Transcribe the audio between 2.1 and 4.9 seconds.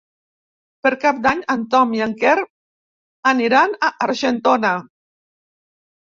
Quer aniran a Argentona.